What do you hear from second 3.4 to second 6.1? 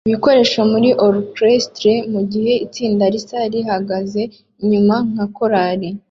rihagaze inyuma nka korari